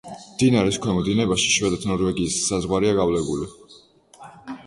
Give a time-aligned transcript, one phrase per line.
[0.19, 3.51] მდინარის ქვემო დინებაში შვედეთ-ნორვეგიის საზღვარია გავლებული.